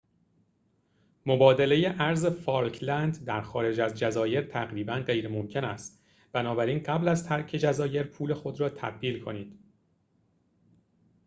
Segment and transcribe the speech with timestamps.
[1.25, 8.03] مبادله ارز فالکلند در خارج از جزایر تقریبا غیرممکن است بنابراین قبل از ترک جزایر
[8.03, 9.59] پول خود را تبدیل کنید